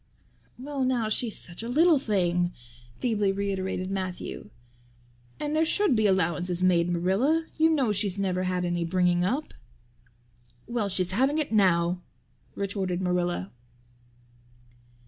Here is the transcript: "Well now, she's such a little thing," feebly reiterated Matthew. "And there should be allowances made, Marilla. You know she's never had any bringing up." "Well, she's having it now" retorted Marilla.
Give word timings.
"Well 0.57 0.83
now, 0.83 1.09
she's 1.09 1.37
such 1.37 1.61
a 1.61 1.69
little 1.69 1.99
thing," 1.99 2.53
feebly 2.97 3.31
reiterated 3.31 3.91
Matthew. 3.91 4.49
"And 5.39 5.55
there 5.55 5.63
should 5.63 5.95
be 5.95 6.07
allowances 6.07 6.63
made, 6.63 6.89
Marilla. 6.89 7.45
You 7.59 7.69
know 7.69 7.91
she's 7.91 8.17
never 8.17 8.41
had 8.45 8.65
any 8.65 8.83
bringing 8.83 9.23
up." 9.23 9.53
"Well, 10.65 10.89
she's 10.89 11.11
having 11.11 11.37
it 11.37 11.51
now" 11.51 12.01
retorted 12.55 12.99
Marilla. 12.99 13.51